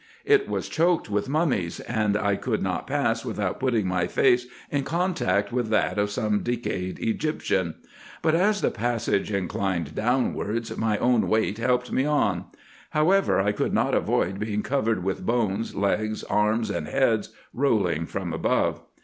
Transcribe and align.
It 0.25 0.49
was 0.49 0.67
choked 0.67 1.11
with 1.11 1.29
mummies, 1.29 1.79
and 1.81 2.17
I 2.17 2.35
could 2.35 2.63
not 2.63 2.87
pass 2.87 3.23
without 3.23 3.59
putting 3.59 3.87
my 3.87 4.07
face 4.07 4.47
in 4.71 4.81
contact 4.83 5.51
with 5.51 5.67
that 5.69 5.99
of 5.99 6.09
some 6.09 6.39
decayed 6.41 6.97
Egyptian; 6.97 7.75
but 8.23 8.33
as 8.33 8.61
the 8.61 8.71
passage 8.71 9.31
inclined 9.31 9.93
downwards, 9.93 10.75
my 10.75 10.97
own 10.97 11.27
weight 11.27 11.59
helped 11.59 11.91
me 11.91 12.03
on: 12.03 12.45
how 12.89 13.11
ever, 13.11 13.39
I 13.39 13.51
could 13.51 13.73
not 13.75 13.93
avoid 13.93 14.39
being 14.39 14.63
covered 14.63 15.03
with 15.03 15.23
bones, 15.23 15.75
legs, 15.75 16.23
arms, 16.23 16.71
and 16.71 16.87
heads 16.87 17.29
rolling 17.53 18.07
from 18.07 18.33
above. 18.33 18.81